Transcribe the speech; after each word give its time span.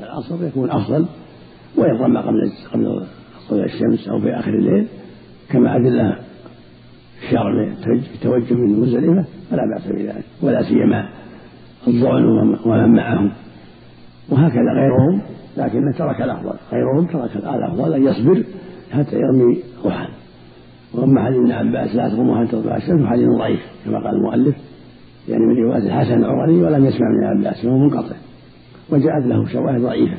بعد 0.00 0.08
العصر 0.08 0.44
يكون 0.44 0.70
أفضل 0.70 1.06
وإن 1.76 1.96
رمى 1.96 2.20
قبل 2.20 2.52
قبل 2.72 3.06
طلوع 3.50 3.64
الشمس 3.64 4.08
أو 4.08 4.20
في 4.20 4.34
آخر 4.34 4.54
الليل 4.54 4.86
كما 5.50 5.76
أدلة 5.76 6.16
الشرع 7.22 7.72
التوجه 8.14 8.54
من 8.54 8.80
مزدلفة 8.80 9.24
فلا 9.50 9.62
بأس 9.74 9.86
بذلك 9.86 10.24
ولا 10.42 10.62
سيما 10.62 11.08
الضعن 11.88 12.24
ومن 12.64 12.92
معهم. 12.94 13.32
وهكذا 14.28 14.72
غيرهم 14.74 15.22
لكن 15.56 15.92
ترك 15.98 16.22
الأفضل 16.22 16.54
غيرهم 16.72 17.06
ترك 17.06 17.36
الأفضل 17.36 17.94
أن 17.94 18.04
يصبر 18.04 18.44
حتى 18.90 19.16
يرمي 19.16 19.58
ضحى 19.84 20.08
وأما 20.94 21.24
حديث 21.24 21.38
ابن 21.38 21.52
عباس 21.52 21.94
لا 21.94 22.08
تقوموا 22.08 22.44
حتى 22.44 22.56
تطلع 22.56 22.76
الشمس 22.76 23.06
حديث 23.06 23.28
ضعيف 23.38 23.60
كما 23.84 23.98
قال 23.98 24.14
المؤلف 24.14 24.56
يعني 25.28 25.46
من 25.46 25.56
رواية 25.56 25.86
الحسن 25.86 26.18
العمري 26.18 26.62
ولم 26.62 26.84
يسمع 26.84 27.06
من 27.08 27.26
ابن 27.26 27.46
عباس 27.46 27.62
فهو 27.62 27.78
منقطع. 27.78 28.16
وجاءت 28.90 29.26
له 29.26 29.46
شواهد 29.52 29.80
ضعيفة. 29.80 30.16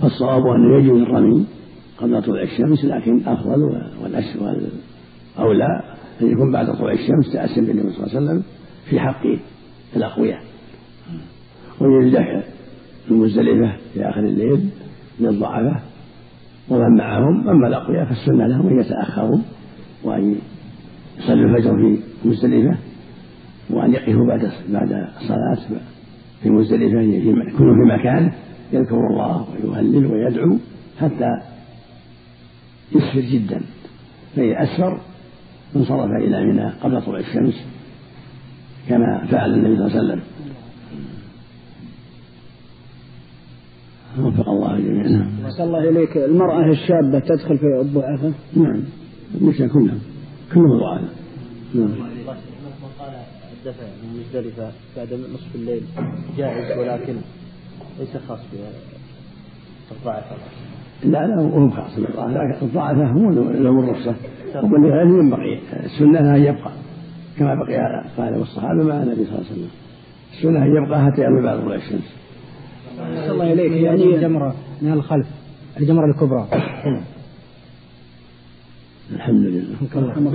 فالصواب 0.00 0.46
أنه 0.46 0.78
يجوز 0.78 1.00
الرمي 1.02 1.46
قبل 1.98 2.22
طلوع 2.22 2.42
الشمس 2.42 2.84
لكن 2.84 3.28
أفضل 3.28 3.62
والأسهل 4.02 4.68
أولى 5.38 5.66
أن 6.22 6.30
يكون 6.30 6.52
بعد 6.52 6.76
طلوع 6.76 6.92
الشمس 6.92 7.32
تأسم 7.32 7.64
بالنبي 7.66 7.90
صلى 7.92 8.06
الله 8.06 8.16
عليه 8.16 8.26
وسلم 8.26 8.42
في 8.90 9.00
حق 9.00 9.22
الأقوياء. 9.96 10.42
ويزدح 11.80 12.42
المزدلفة 13.10 13.76
في 13.94 14.08
آخر 14.08 14.20
الليل 14.20 14.68
للضعفاء 15.20 15.82
ومن 16.68 16.96
معهم 16.96 17.48
أما 17.48 17.68
الأقوياء 17.68 18.04
فالسنة 18.04 18.46
لهم 18.46 18.68
أن 18.68 18.80
يتأخروا 18.80 19.38
وأن 20.04 20.36
يصلوا 21.18 21.56
الفجر 21.56 21.76
في 21.76 21.98
مزدلفة 22.28 22.78
وأن 23.70 23.92
يقفوا 23.92 24.26
بعد 24.26 24.52
بعد 24.68 24.92
الصلاة 24.92 25.80
في 26.42 26.50
مزدلفة 26.50 27.00
يكونوا 27.00 27.74
في 27.74 27.98
مكان 27.98 28.32
يذكر 28.72 28.96
الله 29.10 29.46
ويهلل 29.64 30.06
ويدعو 30.06 30.58
حتى 31.00 31.30
يسفر 32.92 33.20
جدا. 33.20 33.60
فإذا 34.36 34.62
أسفر 34.62 35.00
انصرف 35.76 36.10
إلى 36.10 36.44
منى 36.44 36.70
قبل 36.82 37.02
طلوع 37.02 37.18
الشمس 37.18 37.64
كما 38.88 39.26
فعل 39.30 39.54
النبي 39.54 39.76
صلى 39.76 39.86
الله 39.86 39.98
عليه 39.98 40.04
وسلم. 40.04 40.22
وفق 44.18 44.48
الله 44.48 44.78
جميعا. 44.78 45.08
نعم 45.08 45.28
الله 45.60 45.88
إليك. 45.88 46.16
المرأة 46.16 46.70
الشابة 46.70 47.18
تدخل 47.18 47.58
في 47.58 47.80
الضعفاء 47.80 48.32
نعم 48.56 48.82
النساء 49.40 49.68
كلهم. 49.68 49.98
كلهم 50.54 50.78
ضعفاء 50.80 51.10
نعم. 51.74 52.17
الدفع 53.58 53.82
من 54.02 54.20
مزدلفة 54.20 54.70
بعد 54.96 55.12
نصف 55.34 55.54
الليل 55.54 55.82
جائز 56.36 56.78
ولكن 56.78 57.14
ليس 57.98 58.16
خاص 58.28 58.40
بالضعفاء 59.90 60.38
لا 61.04 61.26
لا 61.26 61.42
هو 61.42 61.70
خاص 61.70 61.94
بالضعفاء 61.96 62.64
الضعفاء 62.64 63.06
هم 63.06 63.32
لهم 63.62 63.78
الرخصة. 63.78 64.14
ومن 64.62 64.84
غيرهم 64.84 65.20
ينبغي 65.20 65.60
السنة 65.84 66.36
أن 66.36 66.42
يبقى 66.42 66.72
كما 67.38 67.54
بقي 67.54 68.04
قال 68.16 68.38
والصحابة 68.38 68.84
مع 68.84 69.02
النبي 69.02 69.24
صلى 69.24 69.34
الله 69.34 69.44
عليه 69.50 69.52
وسلم. 69.52 69.70
السنة 70.32 70.64
أن 70.64 70.84
يبقى 70.84 71.04
حتى 71.04 71.22
يرمي 71.22 71.42
بعد 71.42 71.60
طلوع 71.60 71.74
الشمس 71.74 72.14
الله 73.30 73.52
إليك. 73.52 73.72
يعني 73.72 74.04
الجمرة 74.04 74.54
من 74.82 74.92
الخلف 74.92 75.26
الجمرة 75.80 76.06
الكبرى. 76.10 76.48
الحمد 79.12 79.44
لله. 79.46 79.76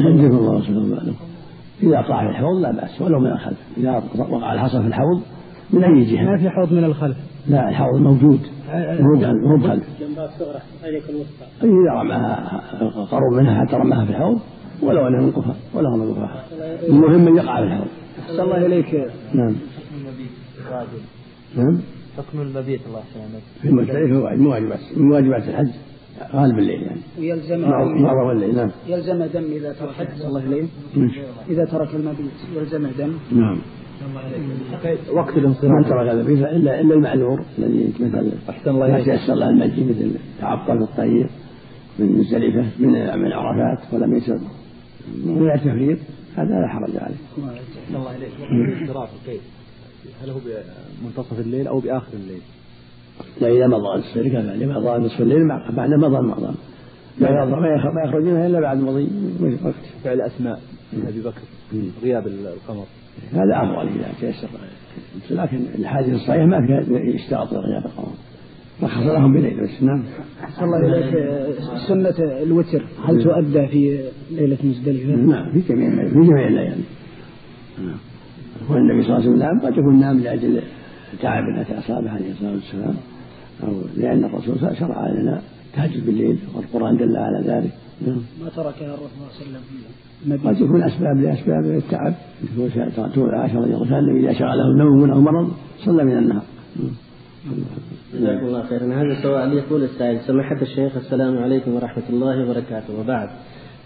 يجزيكم 0.10 0.38
الله 0.38 0.56
وسلم 0.56 1.16
إذا 1.88 2.02
في 2.02 2.30
الحوض 2.30 2.62
لا 2.62 2.72
بأس 2.72 3.02
ولو 3.02 3.20
من 3.20 3.32
الخلف. 3.32 3.58
إذا 3.78 4.04
وقع 4.30 4.54
الحصى 4.54 4.82
في 4.82 4.88
الحوض 4.88 5.22
من 5.74 5.84
أي 5.84 6.04
جهة؟ 6.04 6.24
ما 6.24 6.38
في 6.38 6.50
حوض 6.50 6.74
من 6.74 6.84
الخلف. 6.84 7.18
لا 7.48 7.70
الحوض 7.70 8.02
موجود 8.02 8.40
مو 9.00 9.58
بخلف 9.58 9.84
إذا 11.64 11.94
رماها 12.02 12.62
قرب 13.12 13.34
منها 13.34 13.66
حتى 13.66 13.76
رماها 13.76 14.06
في 14.06 14.12
الحوض 14.12 14.40
ولو 14.84 15.08
أنها 15.08 15.22
منقفة 15.22 15.56
ولا 15.74 15.90
منقفة 15.90 16.30
المهم 16.90 17.28
أن 17.28 17.36
يقع 17.36 17.58
في 17.58 17.64
الحوض. 17.64 17.88
أحسن 18.20 18.42
الله 18.42 18.66
إليك. 18.66 18.96
نعم. 19.34 19.56
نعم. 21.58 21.82
حكم 22.18 22.42
المبيت 22.42 22.82
الله 22.88 23.00
يسلمك. 23.00 23.44
في 23.62 23.68
المزدلفة 23.70 24.36
من 24.36 24.48
واجبات 24.48 24.80
من 24.98 25.12
واجبات 25.12 25.44
الحج. 25.48 25.72
غالب 26.34 26.60
الليل 26.60 26.82
يعني. 26.82 27.02
ويلزم 27.20 27.62
معظم 28.02 28.30
الليل 28.32 28.56
نعم. 28.56 28.72
يلزم 28.88 29.24
دم 29.24 29.44
إذا 29.44 29.74
ترك 29.74 30.10
الله 30.26 30.44
إليه 30.46 30.68
إذا 31.50 31.66
ترك 31.66 31.96
المبيت 31.96 32.32
يلزم 32.56 32.88
دم. 33.00 33.14
نعم. 33.32 33.58
وقت 35.14 35.38
الانصراف. 35.38 35.72
من 35.72 35.84
ترك 35.84 36.10
المبيت 36.10 36.40
إلا 36.40 36.82
إلا 36.82 36.96
المعذور 36.96 37.46
الذي 37.60 37.94
مثل 38.00 38.32
أحسن 38.50 38.70
الله 38.70 38.88
ما 38.88 39.04
تيسر 39.04 39.34
له 39.34 39.50
المسجد 39.50 39.90
مثل 39.90 40.12
تعطل 40.42 40.78
في 40.78 40.84
الطريق 40.84 41.28
من 42.00 42.12
مزدلفة 42.12 42.70
من 42.80 42.92
من 43.20 43.32
عرفات 43.32 43.94
ولم 43.94 44.16
يسر 44.16 44.40
من 45.26 45.52
التفريط 45.52 46.00
هذا 46.36 46.62
لا 46.62 46.68
حرج 46.68 46.98
عليه. 46.98 47.16
الله 47.90 48.18
إليك. 48.18 48.32
الانصراف 48.52 49.10
كيف؟ 49.26 49.42
هل 50.24 50.30
هو 50.30 50.40
بمنتصف 51.02 51.40
الليل 51.40 51.68
أو 51.68 51.80
بآخر 51.80 52.14
الليل؟ 52.14 52.42
لا 53.42 53.48
إذا 53.48 53.68
مضى 53.68 53.96
السرقة 53.96 54.46
بعد 54.48 54.64
مضى 54.64 55.06
نصف 55.06 55.22
الليل 55.22 55.48
بعد 55.78 55.90
مضى 55.90 56.18
المعظم 56.18 56.54
ما 57.20 58.04
يخرجونها 58.06 58.48
إلا 58.48 58.60
بعد 58.60 58.78
مضي 58.78 59.08
وقت؟ 59.64 59.74
فعل 60.04 60.22
أسماء 60.22 60.60
من 60.94 61.06
أبي 61.08 61.22
بكر. 61.22 61.42
غياب 62.04 62.28
القمر. 62.28 62.86
هذا 63.32 63.64
أفضل 63.64 63.88
إذا 63.88 64.08
تيسر 64.22 64.48
لكن 65.32 65.58
الحادث 65.80 66.14
الصحيح 66.14 66.44
ما 66.44 66.68
فيها 66.68 67.00
يشترط 67.00 67.54
غياب 67.54 67.86
القمر. 67.86 68.14
رخص 68.84 69.06
لهم 69.06 69.34
بليل 69.34 69.64
بس 69.64 69.84
نعم. 69.84 70.04
أحسن 70.44 70.64
الله 70.64 70.78
إليك. 70.78 71.16
سنة 71.88 72.42
الوتر. 72.42 72.86
هل 73.06 73.24
تؤدى 73.24 73.68
في 73.68 74.10
ليلة 74.32 74.58
مزدلفة؟ 74.64 75.16
نعم. 75.16 75.52
في 75.52 75.74
جميع 75.74 76.10
في 76.10 76.14
جميع 76.14 76.48
الليالي. 76.48 76.84
نعم. 77.78 77.98
والنبي 78.70 79.04
صلى 79.04 79.18
الله 79.18 79.22
عليه 79.22 79.30
وسلم 79.30 79.40
نام 79.40 79.60
قد 79.60 79.78
يكون 79.78 80.00
نام 80.00 80.20
لأجل 80.20 80.62
تعب 81.22 81.44
التي 81.44 81.78
أصابه 81.78 82.10
عليه 82.10 82.32
الصلاة 82.32 82.52
والسلام 82.52 82.96
أو 83.64 83.74
لأن 83.98 84.24
الرسول 84.24 84.78
شرع 84.80 85.08
لنا 85.08 85.42
تهجد 85.74 86.06
بالليل 86.06 86.40
والقران 86.56 86.98
دل 86.98 87.18
على 87.18 87.48
ذلك. 87.48 87.72
نعم. 88.08 88.22
ما 88.44 88.50
تركها 88.50 88.94
الرسول 88.94 89.10
صلى 89.32 89.48
الله 89.48 89.60
عليه 90.26 90.38
وسلم 90.38 90.50
قد 90.50 90.62
يكون 90.62 90.84
أسباب 90.84 91.18
لأسباب 91.18 91.66
التعب. 91.66 92.14
طول 93.16 93.30
العشر 93.30 93.68
يغفر 93.68 94.00
النبي 94.00 94.26
إذا 94.26 94.40
شغله 94.40 94.72
النوم 94.72 95.12
أو 95.12 95.22
مرض 95.22 95.52
صلى 95.86 96.04
من 96.04 96.18
النهار. 96.18 96.44
جزاكم 98.14 98.46
الله 98.46 98.64
خيرا. 98.64 98.86
هذا 98.86 99.22
سؤال 99.24 99.54
يقول 99.54 99.84
السائل 99.84 100.20
سماحة 100.20 100.62
الشيخ 100.62 100.98
السلام 100.98 101.38
عليكم 101.38 101.74
ورحمة 101.74 102.04
الله 102.10 102.44
وبركاته. 102.44 103.00
وبعد 103.00 103.30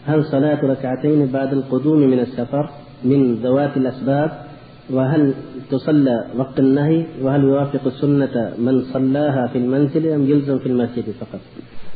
هل 0.06 0.26
صلاة 0.26 0.66
ركعتين 0.66 1.26
بعد 1.26 1.54
القدوم 1.54 2.00
من 2.00 2.20
السفر 2.20 2.70
من 3.04 3.36
ذوات 3.36 3.78
الأسباب 3.78 4.47
وهل 4.90 5.34
تصلى 5.72 6.26
وقت 6.38 6.60
النهي؟ 6.60 7.06
وهل 7.22 7.44
يوافق 7.44 7.90
سنة 7.90 8.54
من 8.58 8.82
صلاها 8.82 9.48
في 9.48 9.58
المنزل 9.58 10.08
أم 10.08 10.26
يلزم 10.26 10.60
في 10.60 10.66
المسجد 10.66 11.04
فقط؟ 11.20 11.40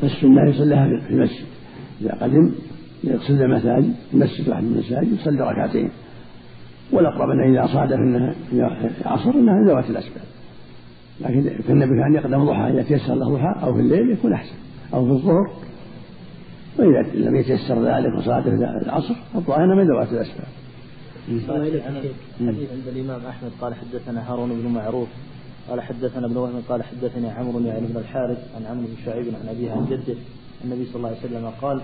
السنة 0.04 0.50
يصليها 0.50 0.88
في 1.08 1.14
المسجد. 1.14 1.46
إذا 2.02 2.18
قدم 2.22 2.52
يقصد 3.04 3.42
المساجد 3.42 3.94
المسجد 4.14 4.50
واحد 4.50 4.64
من 4.64 4.74
المساجد 4.74 5.12
يصلي 5.12 5.42
ركعتين. 5.42 5.90
والأقرب 6.92 7.30
أنه 7.30 7.62
إذا 7.62 7.74
صادف 7.74 7.94
أنها 7.94 8.36
عصر 9.06 9.30
أنها 9.30 9.68
ذوات 9.68 9.90
الأسباب 9.90 10.24
لكن 11.22 11.44
كان 11.44 11.82
النبي 11.82 12.02
كان 12.04 12.14
يقدم 12.14 12.46
ضحى 12.46 12.72
إذا 12.72 12.82
تيسر 12.82 13.16
له 13.16 13.34
ضحى 13.34 13.64
أو 13.64 13.74
في 13.74 13.80
الليل 13.80 14.12
يكون 14.12 14.34
أحسن 14.34 14.56
أو 14.94 15.06
في 15.06 15.12
الظهر. 15.12 15.52
وإذا 16.80 17.30
لم 17.30 17.36
يتيسر 17.36 17.84
ذلك 17.84 18.18
وصادف 18.18 18.48
العصر 18.86 19.16
الظاهر 19.36 19.76
من 19.76 19.88
ذوات 19.88 20.12
الأسباب 20.14 20.48
حديث 22.48 22.72
عند 22.72 22.88
الإمام 22.88 23.26
أحمد 23.26 23.52
قال 23.62 23.76
حدثنا 23.76 24.32
هارون 24.32 24.50
بن 24.50 24.68
معروف 24.68 25.08
قال 25.70 25.82
حدثنا 25.82 26.26
ابن 26.26 26.38
وهب 26.38 26.64
قال 26.70 26.84
حدثني 26.84 27.30
عمرو 27.30 27.60
يعني 27.60 27.88
بن 27.88 27.98
الحارث 27.98 28.56
عن 28.56 28.66
عمرو 28.66 28.88
بن 28.88 28.96
شعيب 29.06 29.26
عن 29.42 29.50
أبيه 29.50 29.72
عن 29.72 29.86
جده 29.86 30.16
النبي 30.64 30.86
صلى 30.86 30.96
الله 30.96 31.10
عليه 31.10 31.20
وسلم 31.20 31.52
قال 31.62 31.82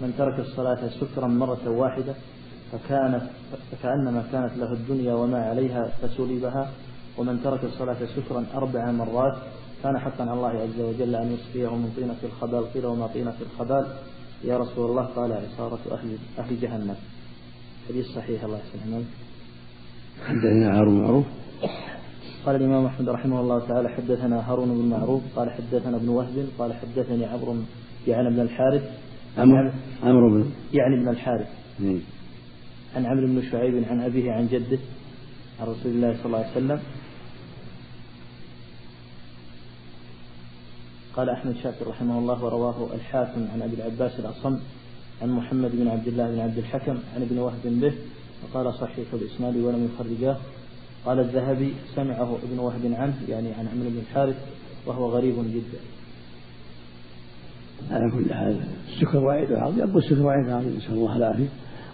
من 0.00 0.14
ترك 0.18 0.40
الصلاة 0.40 0.88
سكرا 1.00 1.26
مرة 1.26 1.68
واحدة 1.70 2.14
فكانت 2.72 3.22
فكأنما 3.72 4.24
كانت 4.32 4.56
له 4.56 4.72
الدنيا 4.72 5.14
وما 5.14 5.38
عليها 5.44 5.88
فسلبها 6.02 6.70
ومن 7.18 7.42
ترك 7.44 7.64
الصلاة 7.64 7.96
سكرا 8.16 8.46
أربع 8.54 8.90
مرات 8.90 9.36
كان 9.82 9.98
حقا 9.98 10.22
على 10.24 10.32
الله 10.32 10.48
عز 10.48 10.80
وجل 10.80 11.14
أن 11.14 11.32
يسقيه 11.32 11.68
من 11.68 11.92
طينة 11.96 12.16
الخبال 12.24 12.72
قيل 12.72 12.86
وما 12.86 13.06
طينة 13.06 13.34
الخبال؟ 13.40 13.86
يا 14.44 14.58
رسول 14.58 14.90
الله 14.90 15.04
قال 15.04 15.32
عصارة 15.32 15.78
أهل 15.92 16.16
أهل 16.38 16.60
جهنم. 16.60 16.96
حديث 17.88 18.06
صحيح 18.06 18.44
الله 18.44 18.58
يسلمك 18.58 19.04
حدثنا 20.26 20.78
هارون 20.78 21.00
معروف. 21.00 21.26
قال 22.46 22.56
الإمام 22.56 22.86
أحمد 22.86 23.08
رحمه 23.08 23.40
الله 23.40 23.68
تعالى 23.68 23.88
حدثنا 23.88 24.50
هارون 24.50 24.68
بن 24.68 24.88
معروف 24.88 25.22
قال 25.36 25.50
حدثنا 25.50 25.96
ابن 25.96 26.08
وهب 26.08 26.46
قال 26.58 26.74
حدثني 26.74 27.24
عمرو 27.24 27.56
يعني 28.06 28.30
بن 28.30 28.40
الحارث. 28.40 28.82
عمرو 30.02 30.30
بن 30.30 30.50
يعني 30.72 30.96
بن 30.96 31.08
الحارث. 31.08 31.48
عن 32.96 33.06
عمرو 33.06 33.26
بن 33.26 33.42
شعيب 33.50 33.84
عن 33.90 34.00
أبيه 34.00 34.32
عن 34.32 34.48
جده 34.48 34.78
عن 35.60 35.66
رسول 35.66 35.92
الله 35.92 36.16
صلى 36.16 36.26
الله 36.26 36.38
عليه 36.38 36.50
وسلم. 36.50 36.80
قال 41.16 41.30
أحمد 41.30 41.56
شاكر 41.56 41.86
رحمه 41.86 42.18
الله 42.18 42.44
ورواه 42.44 42.94
الحاكم 42.94 43.46
عن 43.52 43.62
أبي 43.62 43.74
العباس 43.74 44.20
الأصم. 44.20 44.58
عن 45.22 45.28
محمد 45.28 45.70
بن 45.76 45.88
عبد 45.88 46.08
الله 46.08 46.30
بن 46.30 46.40
عبد 46.40 46.58
الحكم 46.58 46.98
عن 47.16 47.22
ابن 47.22 47.38
وهب 47.38 47.60
به 47.64 47.92
وقال 48.44 48.74
صحيح 48.74 49.06
الإسناد 49.12 49.56
ولم 49.56 49.88
يخرجاه. 49.94 50.36
قال 51.06 51.20
الذهبي 51.20 51.74
سمعه 51.94 52.38
ابن 52.42 52.58
وهب 52.58 52.92
عنه 52.92 53.14
يعني 53.28 53.52
عن 53.52 53.68
عمرو 53.68 53.90
بن 53.90 53.98
الحارث 53.98 54.36
وهو 54.86 55.08
غريب 55.08 55.34
جدا. 55.34 55.80
على 57.90 58.10
كل 58.10 58.34
حال 58.34 58.60
السكر 58.88 59.18
وعيد 59.18 59.52
عظيم 59.52 59.78
يقول 59.78 60.02
السكر 60.02 60.22
وعيد 60.22 60.48
عظيم 60.48 60.76
نسأل 60.76 60.94
الله 60.94 61.16
العافية. 61.16 61.48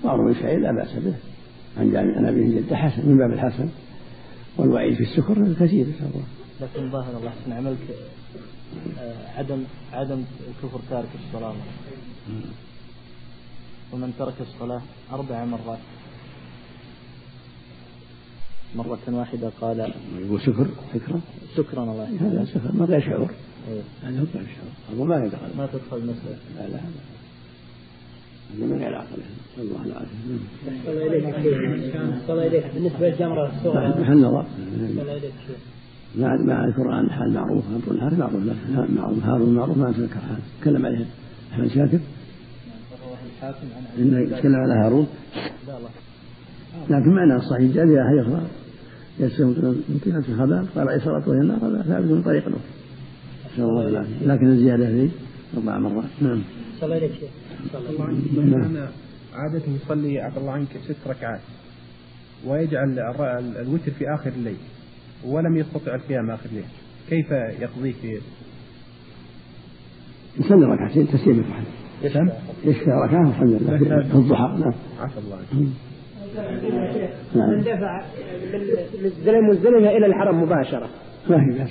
وعمر 0.04 0.32
بن 0.32 0.34
سعيد 0.42 0.60
لا 0.60 0.72
بأس 0.72 0.92
به. 0.92 1.14
عن 1.76 1.92
جامع 1.92 2.16
عن 2.16 2.26
أبيه 2.26 2.60
جد 2.60 2.74
حسن 2.74 3.08
من 3.08 3.18
باب 3.18 3.32
الحسن. 3.32 3.68
والوعيد 4.56 4.94
في 4.94 5.02
السكر 5.02 5.54
كثير 5.60 5.86
نسأل 5.86 6.10
الله. 6.14 6.26
لكن 6.60 6.90
ظاهر 6.90 7.18
الله 7.18 7.30
حسن 7.30 7.52
عملك 7.52 7.78
آه، 8.98 9.38
عدم 9.38 9.62
عدم 9.92 10.24
كفر 10.62 10.80
تارك 10.90 11.08
الصلاة. 11.26 11.54
ومن 13.92 14.12
ترك 14.18 14.34
الصلاة 14.40 14.80
أربع 15.12 15.44
مرات. 15.44 15.78
مرة 18.76 18.98
واحدة 19.08 19.50
قال 19.60 19.92
يقول 20.18 20.40
سكر 20.40 20.66
سكرا 20.94 21.20
شكرا 21.56 21.82
الله. 21.82 22.08
هذا 22.20 22.44
سكر 22.44 22.72
ما 22.74 22.84
غير 22.84 23.00
شعور. 23.00 23.30
إيه. 23.68 23.80
هذا 24.02 24.20
هو 24.20 24.24
غير 24.34 24.46
شعور 24.46 24.98
هو 24.98 25.04
ما 25.04 25.16
يدخل. 25.24 25.56
ما 25.58 25.66
تدخل 25.66 25.96
المسألة. 25.96 26.38
لا 26.58 26.68
لا 26.68 26.78
هذا 28.54 28.66
من 28.66 28.78
غير 28.78 28.94
عقل 28.94 29.06
نسأل 29.06 29.68
الله 29.68 29.84
العافية 29.84 30.16
إليك 32.46 32.74
بالنسبة 32.74 33.08
للجمرة 33.08 33.52
الصغرى 33.56 33.88
محل 33.88 34.20
نظر 34.20 34.46
صلى 34.96 35.16
إليك 35.16 35.34
شيخ. 35.46 35.56
مع 36.18 36.36
مع 36.36 36.64
القرآن 36.64 37.10
حال 37.10 37.32
معروف. 37.34 37.64
أمر 37.66 37.90
الهار 37.90 38.14
معروف. 38.14 38.42
معروف. 38.90 39.24
هارون 39.24 39.54
معروف. 39.54 39.78
ما 39.78 39.92
تذكر 39.92 40.20
حال 40.20 40.38
تكلم 40.60 40.86
عليه. 40.86 41.06
أحمد 41.52 41.68
شاكر. 41.68 42.00
الحاكم 43.36 43.66
عن 43.76 44.22
يتكلم 44.22 44.54
على 44.54 44.74
هارون. 44.74 45.06
لكن 46.90 47.10
معنى 47.14 47.36
الصحيح 47.36 47.74
جاء 47.74 47.86
فيها 47.86 48.04
حيض 48.08 48.48
يسلم 49.18 49.48
من 49.88 49.98
طينة 50.04 50.18
الخبال 50.18 50.66
قال 50.74 50.88
عليه 50.88 50.96
الصلاة 50.96 51.28
والسلام 51.28 51.50
هذا 51.50 51.82
ثابت 51.82 52.10
من 52.10 52.22
طريق 52.22 52.48
له 52.48 52.58
نسأل 53.52 53.64
الله. 53.64 53.88
العافية 53.88 54.26
لكن 54.26 54.46
الزيادة 54.46 54.86
فيه 54.86 55.08
أربع 55.56 55.78
مرات. 55.78 56.10
نعم. 56.20 56.42
صلى 56.80 56.96
الله 56.96 58.04
عليه 58.04 58.14
من 58.14 58.50
كان 58.50 58.88
عادة 59.34 59.62
يصلي 59.84 60.20
عفى 60.20 60.36
الله 60.36 60.52
عنك 60.52 60.68
ست 60.88 61.08
ركعات 61.08 61.40
ويجعل 62.46 62.98
الوتر 63.60 63.90
في 63.90 64.04
آخر 64.14 64.30
الليل 64.30 64.56
ولم 65.24 65.56
يستطع 65.56 65.94
القيام 65.94 66.30
آخر 66.30 66.48
الليل. 66.50 66.64
كيف 67.10 67.30
يقضي 67.60 67.92
في 67.92 68.20
يصلي 70.40 70.64
ركعتين 70.66 71.08
تسليم 71.08 71.38
الفحل. 71.38 71.64
كم؟ 72.02 72.28
يشفى 72.64 72.90
ركعة 73.04 73.28
الحمد 73.28 73.48
لله. 73.48 73.78
في 74.02 74.14
الضحى 74.14 74.42
نعم. 74.42 74.72
عفى 75.00 75.18
الله 75.18 75.36
عنك 75.36 75.68
نعم. 77.34 77.50
من 77.50 77.60
دفع 77.60 78.02
من 79.26 79.48
مزدلفة 79.50 79.96
إلى 79.96 80.06
الحرم 80.06 80.42
مباشرة. 80.42 80.88
ما 81.30 81.38
في 81.38 81.58
بأس 81.58 81.70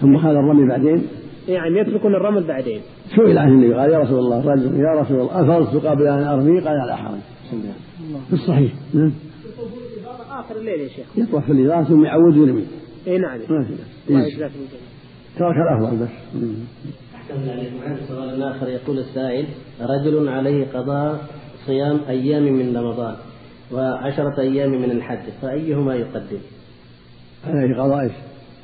ثم 0.00 0.18
خذ 0.18 0.28
الرمي 0.28 0.68
بعدين؟ 0.68 1.06
يعني 1.48 1.78
يتركون 1.78 2.14
الرمل 2.14 2.44
بعدين. 2.44 2.80
سئل 3.16 3.38
عن 3.38 3.48
النبي 3.48 3.74
قال 3.74 3.90
يا 3.90 3.98
رسول 3.98 4.18
الله 4.18 4.52
رجل 4.52 4.80
يا 4.80 5.00
رسول 5.00 5.20
الله 5.20 5.40
أفرضت 5.40 5.86
قبل 5.86 6.06
أن 6.06 6.24
أرمي 6.24 6.60
قال 6.60 6.86
لا 6.86 6.96
حرج 6.96 7.18
في 8.28 8.32
الصحيح. 8.32 8.72
نعم. 8.94 9.12
آخر 10.30 10.56
الليل 10.56 10.80
يا 10.80 10.88
شيخ. 10.88 11.06
يطوف 11.16 11.44
في 11.44 11.52
الإذاعة 11.52 11.84
ثم 11.84 12.04
يعود 12.04 12.38
ويرمي. 12.38 12.64
اي 13.06 13.18
نعم. 13.18 13.38
ما 13.38 13.64
في 13.64 13.72
بأس 14.14 14.32
الجنة 14.32 14.50
ترك 15.38 15.56
الأفضل 15.56 15.96
بس. 15.96 16.08
مم. 16.34 16.54
أحسن 17.30 17.48
عليكم 17.48 17.82
عندي 17.86 18.00
سؤال 18.08 18.42
آخر 18.42 18.68
يقول 18.68 18.98
السائل 18.98 19.46
رجل 19.80 20.28
عليه 20.28 20.66
قضاء 20.74 21.26
صيام 21.66 22.00
أيام 22.08 22.42
من 22.42 22.76
رمضان 22.76 23.16
وعشرة 23.72 24.40
أيام 24.40 24.70
من 24.70 24.90
الحج 24.90 25.30
فأيهما 25.42 25.94
يقدم؟ 25.94 26.38
عليه 27.46 27.82
قضاء 27.82 28.00
إيش؟ 28.00 28.12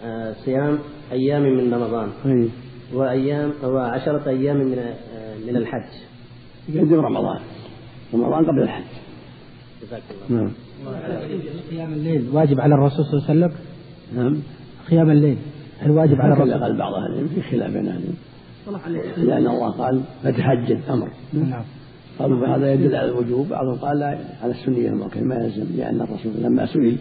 آه 0.05 0.35
صيام 0.45 0.79
أيام 1.13 1.43
من 1.43 1.75
رمضان 1.75 2.09
أي. 2.27 2.49
وأيام 2.95 3.53
وعشرة 3.65 4.29
أيام 4.29 4.57
من 4.57 4.79
آه 4.79 4.95
من 5.47 5.57
الحج. 5.57 5.89
يقدم 6.69 7.01
رمضان. 7.01 7.41
رمضان 8.15 8.47
قبل 8.47 8.63
الحج. 8.63 8.85
جزاك 9.83 10.03
الله. 10.31 10.41
نعم. 10.41 10.53
قيام 11.71 11.93
الليل 11.93 12.29
واجب 12.33 12.61
على 12.61 12.75
الرسول 12.75 13.05
صلى 13.05 13.15
الله 13.15 13.31
عليه 13.31 13.47
وسلم؟ 13.47 13.61
نعم. 14.17 14.43
قيام 14.91 15.11
الليل 15.11 15.37
هل 15.79 15.91
واجب 15.91 16.21
على 16.21 16.33
الرسول؟ 16.33 16.63
قال 16.63 16.79
بعض 16.79 16.95
أهل 16.95 17.13
العلم 17.13 17.29
في 17.29 17.43
خلاف 17.43 17.71
بين 17.71 17.89
أهل 17.89 17.99
العلم. 17.99 18.17
لأن 19.17 19.47
الله 19.47 19.71
قال 19.71 20.03
فتحجد 20.23 20.81
أمر. 20.91 21.09
نعم. 21.33 21.65
قالوا 22.19 22.47
فهذا 22.47 22.73
يدل 22.73 22.95
على 22.95 23.09
الوجوب. 23.09 23.49
بعضهم 23.49 23.75
قال 23.75 23.99
لا 23.99 24.19
على 24.43 24.53
السنية 24.53 24.89
المؤكد 24.89 25.23
ما 25.23 25.35
يلزم 25.35 25.67
لأن 25.77 26.01
الرسول 26.01 26.33
لما 26.39 26.67
سئل 26.67 26.97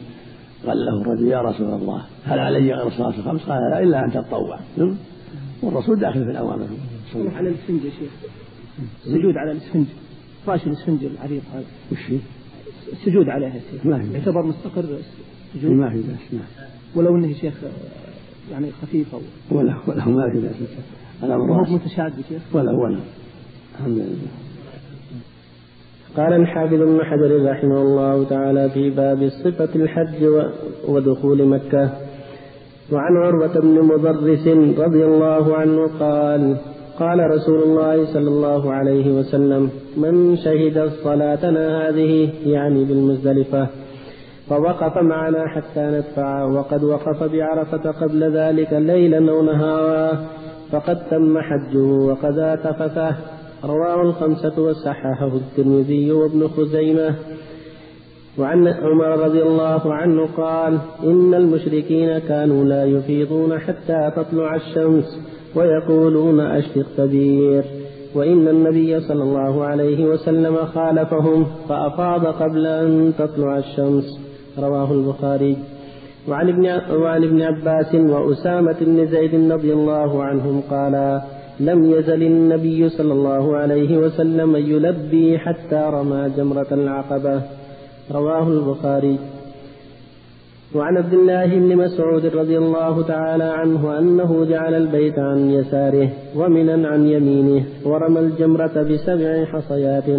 قال 0.66 0.86
له 0.86 1.02
الرجل 1.02 1.28
يا 1.28 1.42
رسول 1.42 1.68
الله 1.68 2.02
هل 2.24 2.40
علي 2.40 2.74
غير 2.74 2.88
الصلاة 2.88 3.10
الخمس؟ 3.10 3.42
قال 3.42 3.72
لا 3.72 3.80
إلا 3.84 4.06
أن 4.06 4.12
تتطوع 4.12 4.60
نعم. 4.78 4.96
والرسول 5.62 6.00
داخل 6.00 6.26
في 6.26 6.32
الأوامر. 6.32 6.68
على 7.16 7.50
الاسفنج 7.50 7.84
يا 7.84 7.90
شيخ. 7.90 8.12
السجود 9.06 9.38
على 9.38 9.52
الاسفنج. 9.52 9.86
فراش 10.46 10.68
الاسفنج 10.68 11.04
العريض 11.04 11.42
هذا. 11.54 11.64
وش؟ 11.92 12.20
السجود 12.94 13.30
عليها 13.30 13.56
يا 13.56 13.62
شيخ. 13.72 13.86
يعتبر 13.86 14.44
مستقر 14.44 14.86
السجود. 15.56 15.72
ما 15.72 15.90
في 15.90 15.98
بأس 15.98 16.42
ولو 16.96 17.16
إنه 17.16 17.28
يا 17.28 17.34
شيخ 17.34 17.54
يعني 18.52 18.72
خفيف 18.82 19.16
أو 19.16 19.22
ولا 19.52 19.76
ولا 19.88 20.06
ما 20.06 20.30
في 20.32 20.40
بأس 20.40 20.56
الأمر 21.24 21.54
هو. 21.54 21.62
متشاد 21.76 22.14
شيخ. 22.30 22.42
ولا 22.56 22.72
ولا. 22.72 23.00
الحمد 23.80 23.98
لله. 23.98 24.32
قال 26.18 26.34
الحافظ 26.34 26.82
ابن 26.82 27.04
حجر 27.04 27.52
رحمه 27.52 27.82
الله 27.82 28.24
تعالى 28.24 28.70
في 28.70 28.90
باب 28.90 29.30
صفة 29.30 29.70
الحج 29.76 30.44
ودخول 30.88 31.46
مكة. 31.48 31.90
وعن 32.92 33.18
عروة 33.18 33.60
بن 33.60 33.82
مضرس 33.82 34.48
رضي 34.80 35.06
الله 35.06 35.56
عنه 35.56 35.88
قال 36.00 36.58
قال 37.00 37.20
رسول 37.20 37.64
الله 37.64 38.14
صلى 38.14 38.28
الله 38.28 38.74
عليه 38.74 39.12
وسلم 39.12 39.70
من 39.98 40.38
شهد 40.38 40.92
صلاتنا 41.04 41.90
هذه 41.90 42.30
يعني 42.46 42.84
بالمزدلفة. 42.86 43.68
فوقف 44.50 44.98
معنا 44.98 45.48
حتى 45.48 45.82
ندفع 45.82 46.44
وقد 46.44 46.84
وقف 46.84 47.24
بعرفة 47.24 47.92
قبل 47.92 48.24
ذلك 48.24 48.74
ليلا 48.74 49.32
أو 49.32 49.42
نهارا 49.42 50.26
فقد 50.72 51.08
تم 51.10 51.40
حجه 51.40 51.84
وقضى 51.84 52.58
تفثه. 52.58 53.16
رواه 53.64 54.02
الخمسة 54.02 54.62
وصححه 54.62 55.28
الترمذي 55.36 56.12
وابن 56.12 56.48
خزيمة. 56.48 57.16
وعن 58.38 58.68
عمر 58.68 59.26
رضي 59.26 59.44
الله 59.44 59.94
عنه 59.94 60.28
قال 60.38 60.78
إن 61.04 61.34
المشركين 61.34 62.20
كانوا 62.20 62.64
لا 62.64 62.86
يفيضون 62.86 63.60
حتى 63.60 64.12
تطلع 64.16 64.56
الشمس 64.56 65.20
ويقولون 65.56 66.40
أشفق 66.40 66.86
تبير 66.98 67.64
وإن 68.16 68.48
النبي 68.48 69.00
صلى 69.00 69.24
الله 69.24 69.66
عليه 69.66 70.06
وسلم 70.06 70.56
خالفهم 70.56 71.46
فأفاض 71.70 72.26
قبل 72.26 72.66
أن 72.66 73.14
تطلع 73.18 73.58
الشمس. 73.58 74.25
رواه 74.60 74.92
البخاري. 74.92 75.58
وعن 76.30 76.50
ابن 76.50 76.66
وعن 76.96 77.24
ابن 77.24 77.42
عباس 77.42 77.96
وأسامة 77.96 78.76
بن 78.82 79.08
زيد 79.08 79.52
رضي 79.52 79.74
الله 79.74 80.24
عنهم 80.24 80.62
قالا 80.70 81.22
لم 81.60 81.86
يزل 81.86 82.24
النبي 82.24 82.90
صلى 82.90 83.14
الله 83.14 83.56
عليه 83.56 83.98
وسلم 83.98 84.56
يلبي 84.56 85.38
حتى 85.38 85.90
رمى 85.94 86.32
جمرة 86.38 86.68
العقبة. 86.72 87.42
رواه 88.12 88.48
البخاري. 88.48 89.18
وعن 90.76 90.98
عبد 90.98 91.14
الله 91.14 91.46
بن 91.46 91.76
مسعود 91.76 92.26
رضي 92.26 92.58
الله 92.58 93.02
تعالى 93.02 93.44
عنه 93.44 94.00
أنه 94.00 94.46
جعل 94.46 94.76
البيت 94.76 95.20
عن 95.20 95.52
يساره 95.52 96.10
ومنا 96.36 96.88
عن 96.88 97.08
يمينه 97.08 97.66
ورمى 97.86 98.20
الجمرة 98.20 98.84
بسبع 98.84 99.46
حصيات. 99.46 100.10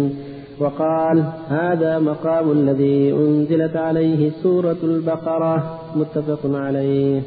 وقال 0.59 1.31
هذا 1.47 1.99
مقام 1.99 2.51
الذي 2.51 3.11
أنزلت 3.11 3.75
عليه 3.75 4.31
سورة 4.43 4.77
البقرة 4.83 5.79
متفق 5.95 6.39
عليه. 6.45 7.21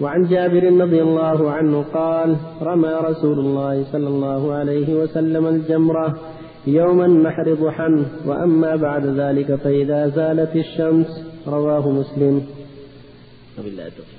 وعن 0.00 0.28
جابر 0.28 0.80
رضي 0.80 1.02
الله 1.02 1.50
عنه 1.50 1.84
قال 1.94 2.36
رمى 2.62 2.88
رسول 2.88 3.38
الله 3.38 3.84
صلى 3.92 4.08
الله 4.08 4.52
عليه 4.52 4.94
وسلم 4.94 5.46
الجمرة 5.46 6.18
يوم 6.66 7.02
النحر 7.02 7.54
ضحى 7.54 8.04
وأما 8.26 8.76
بعد 8.76 9.06
ذلك 9.06 9.54
فإذا 9.54 10.08
زالت 10.08 10.56
الشمس 10.56 11.06
رواه 11.46 11.90
مسلم. 11.90 12.42
وبالله 13.58 13.86
التوفيق. 13.86 14.16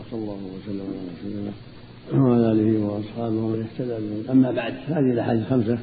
وصلى 0.00 0.20
الله 0.20 0.38
وسلم 0.56 0.86
على 2.12 2.22
وعلى 2.22 2.52
آله 2.52 2.84
وأصحابه 2.86 3.36
ومن 3.36 3.66
اهتدى 3.66 3.96
أما 4.32 4.50
بعد 4.50 4.74
هذه 4.86 5.12
الأحاديث 5.12 5.42
الخمسة. 5.42 5.78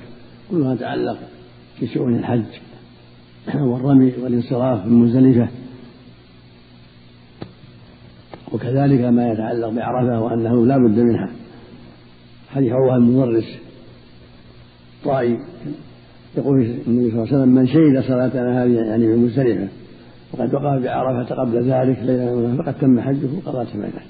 كلها 0.52 0.76
تتعلق 0.76 1.18
بشؤون 1.82 2.16
الحج 2.16 2.46
والرمي 3.56 4.14
والانصراف 4.24 4.86
من 4.86 4.94
مزدلفة. 4.94 5.48
وكذلك 8.52 9.02
ما 9.02 9.32
يتعلق 9.32 9.70
بعرفة 9.70 10.22
وأنه 10.22 10.66
لا 10.66 10.78
بد 10.78 11.00
منها. 11.00 11.30
حديث 12.50 12.72
عروة 12.72 12.96
المدرس. 12.96 13.58
طائي. 15.04 15.40
يقول 16.38 16.62
النبي 16.62 17.12
صلى 17.12 17.24
الله 17.24 17.28
عليه 17.28 17.38
وسلم 17.38 17.50
من 17.50 17.68
شهد 17.68 18.04
صلاتنا 18.08 18.64
هذه 18.64 18.72
يعني 18.72 19.08
في 19.08 19.16
مزدلفة 19.16 19.68
وقد 20.34 20.54
وقف 20.54 20.84
بعرفة 20.84 21.36
قبل 21.36 21.72
ذلك 21.72 22.00
ليلة 22.00 22.56
فقد 22.58 22.74
تم 22.74 23.00
حجه 23.00 23.28
وقضى 23.38 23.66
تمامه 23.74 24.02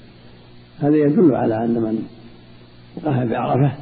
هذا 0.80 0.96
يدل 0.96 1.34
على 1.34 1.64
أن 1.64 1.74
من 1.74 2.02
وقف 2.96 3.30
بعرفة 3.30 3.76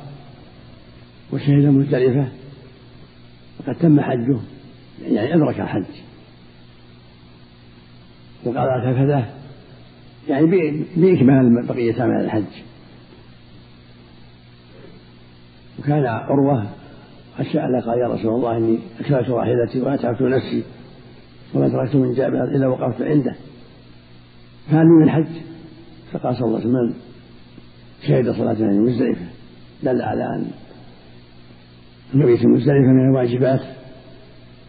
وشهد 1.33 1.65
مزدلفة 1.65 2.29
فقد 3.67 3.75
تم 3.75 4.01
حجه 4.01 4.39
يعني 5.03 5.35
أدرك 5.35 5.61
الحج. 5.61 5.85
وقضى 8.45 8.93
كفته 8.93 9.25
يعني 10.29 10.47
بإكمال 10.97 11.67
بقية 11.67 12.01
أعمال 12.01 12.25
الحج. 12.25 12.63
وكان 15.79 16.07
عروة 16.07 16.67
خشى 17.39 17.61
أن 17.61 17.81
قال 17.81 17.99
يا 17.99 18.09
رسول 18.09 18.35
الله 18.35 18.57
إني 18.57 18.79
أكلت 19.01 19.29
راحلتي 19.29 19.81
وأتعبت 19.81 20.23
نفسي 20.23 20.63
وما 21.55 21.69
تركت 21.69 21.97
من 21.97 22.15
جابر 22.15 22.45
إلا 22.45 22.67
وقفت 22.67 23.03
عنده. 23.03 23.35
فهل 24.71 24.87
من 24.87 25.05
الحج؟ 25.05 25.33
فقال 26.13 26.37
صلى 26.37 26.47
الله 26.47 26.61
عليه 26.61 26.69
وسلم 26.69 26.95
شهد 28.09 28.31
صلاة 28.31 28.55
في 28.55 28.63
مزدلفة 28.63 29.27
دل 29.83 30.03
على 30.03 30.25
أن 30.25 30.51
المبيت 32.15 32.39
في 32.39 32.47
مزدلفة 32.47 32.93
من 32.93 33.09
الواجبات. 33.09 33.61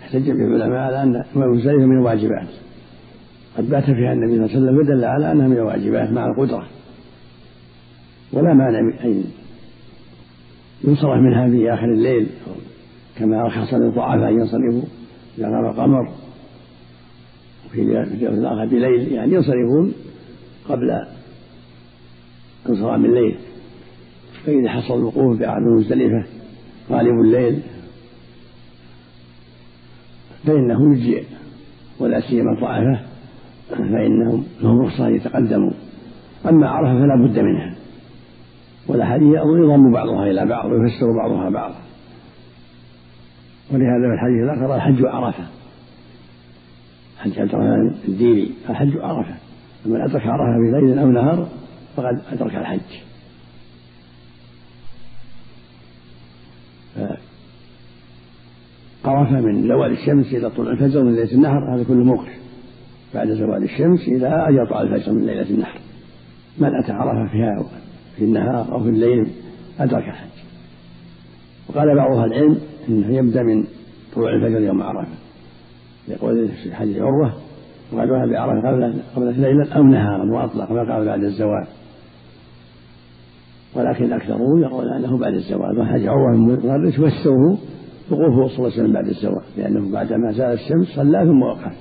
احتج 0.02 0.32
به 0.32 0.46
العلماء 0.46 0.80
على 0.80 1.04
أن 1.04 1.24
مزدلفة 1.36 1.86
من 1.86 1.98
الواجبات. 1.98 2.48
قد 3.58 3.70
بات 3.70 3.84
فيها 3.84 4.14
النبي 4.14 4.36
صلى 4.36 4.46
الله 4.46 4.50
عليه 4.50 4.58
وسلم 4.58 4.78
ودل 4.78 5.06
على 5.06 5.32
أنها 5.32 5.48
من 5.48 5.58
الواجبات 5.58 6.12
مع 6.12 6.26
القدرة. 6.26 6.68
ولا 8.34 8.54
مانع 8.54 8.82
من 8.82 8.94
أن 8.94 9.24
ينصرف 10.84 11.22
منها 11.22 11.50
في 11.50 11.74
آخر 11.74 11.86
الليل 11.86 12.28
كما 13.18 13.44
رخص 13.44 13.74
للضعفاء 13.74 14.30
أن 14.30 14.40
ينصرفوا 14.40 14.90
إذا 15.38 15.48
غاب 15.48 15.66
القمر. 15.66 16.12
وفي 17.66 17.82
الآخر 17.82 18.66
بليل 18.66 19.12
يعني 19.12 19.34
ينصرفون 19.34 19.94
قبل 20.70 21.06
انصرام 22.70 23.06
الليل. 23.06 23.36
فإذا 24.46 24.70
حصل 24.70 24.98
الوقوف 24.98 25.40
بعد 25.40 25.62
مزدلفة 25.62 26.37
غالب 26.92 27.22
الليل. 27.22 27.62
فإنه 30.46 30.94
يجزئ 30.94 31.24
ولا 32.00 32.20
سيما 32.20 32.52
الضعفاء 32.52 33.08
فإنهم 33.70 34.44
لهم 34.62 34.82
رخصة 34.82 35.08
أن 35.08 35.16
يتقدموا. 35.16 35.72
أما 36.50 36.70
عرفة 36.70 37.00
فلا 37.00 37.28
بد 37.28 37.40
منها. 37.40 37.76
والأحاديث 38.88 39.28
يضم 39.34 39.92
بعضها 39.92 40.32
إلى 40.32 40.46
بعض 40.46 40.66
ويفسر 40.72 41.06
بعضها 41.18 41.50
بعضا 41.50 41.80
ولهذا 43.72 44.08
في 44.08 44.14
الحديث 44.14 44.44
الآخر 44.44 44.76
الحج 44.76 45.06
عرفة. 45.06 45.44
حج 47.18 47.40
عبد 47.40 47.54
الرحمن 47.54 47.96
الديني 48.08 48.52
الحج 48.70 48.98
عرفة. 48.98 49.36
فمن 49.84 50.02
أدرك 50.02 50.28
عرفة 50.28 50.54
في 50.54 50.86
ليل 50.86 51.00
أو 51.00 51.08
نهار 51.08 51.48
فقد 51.96 52.22
أدرك 52.32 52.56
الحج. 52.56 53.08
عرفة 59.28 59.42
من 59.42 59.68
زوال 59.68 59.92
الشمس 59.92 60.34
إلى 60.34 60.50
طلوع 60.50 60.72
الفجر 60.72 61.04
من 61.04 61.16
ليلة 61.16 61.32
النحر 61.32 61.76
هذا 61.76 61.84
كله 61.84 62.04
موقف. 62.04 62.38
بعد 63.14 63.32
زوال 63.32 63.64
الشمس 63.64 64.08
إلى 64.08 64.28
أن 64.28 64.56
يطلع 64.56 64.82
الفجر 64.82 65.12
من 65.12 65.26
ليلة 65.26 65.50
النحر 65.50 65.80
من 66.58 66.76
أتى 66.76 66.92
عرفة 66.92 67.32
فيها 67.32 67.64
في 68.18 68.24
النهار 68.24 68.72
أو 68.72 68.84
في 68.84 68.90
الليل 68.90 69.28
أدرك 69.80 70.04
الحج 70.04 70.30
وقال 71.70 71.96
بعض 71.96 72.12
أهل 72.12 72.34
العلم 72.34 72.58
أنه 72.90 73.16
يبدأ 73.16 73.44
من 73.44 73.64
طلوع 74.16 74.36
الفجر 74.36 74.62
يوم 74.62 74.82
عرفة. 74.82 75.12
يقول 76.08 76.48
في 76.48 76.76
حديث 76.76 76.98
عروة 76.98 77.34
وقد 77.94 78.10
وهب 78.10 78.30
بعرفة 78.30 78.70
قبل 78.70 78.94
قبل 79.16 79.42
ليلا 79.42 79.76
أو 79.76 79.84
نهارا 79.84 80.34
وأطلق 80.34 80.72
ما 80.72 80.94
قال 80.94 81.06
بعد 81.06 81.24
الزوال. 81.24 81.68
ولكن 83.76 84.06
الأكثرون 84.06 84.62
يقول 84.62 84.90
أنه 84.94 85.18
بعد 85.18 85.34
الزوال. 85.34 85.80
وحج 85.80 86.08
عروة 86.08 86.34
المدرس 86.34 86.94
فسره 86.94 87.58
وقوفه 88.12 88.48
صلى 88.48 88.58
الله 88.58 88.72
عليه 88.72 88.82
وسلم 88.82 88.94
بعد 88.94 89.08
الزوال 89.08 89.44
لأنه 89.58 89.92
بعدما 89.92 90.32
زال 90.32 90.54
الشمس 90.54 90.88
صلى 90.88 91.26
ثم 91.26 91.42
وقف 91.42 91.74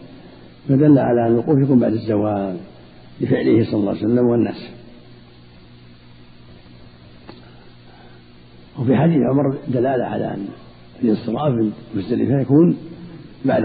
فدل 0.68 0.98
على 0.98 1.26
أن 1.26 1.32
الوقوف 1.32 1.58
يكون 1.62 1.78
بعد 1.78 1.92
الزوال 1.92 2.56
لفعله 3.20 3.64
صلى 3.64 3.80
الله 3.80 3.90
عليه 3.90 4.00
وسلم 4.00 4.26
والناس. 4.26 4.70
وفي 8.78 8.96
حديث 8.96 9.16
عمر 9.16 9.58
دلالة 9.68 10.04
على 10.04 10.34
أن 10.34 10.46
الانصراف 11.02 11.52
من 11.52 11.72
مزدلفة 11.94 12.40
يكون 12.40 12.76
بعد 13.44 13.62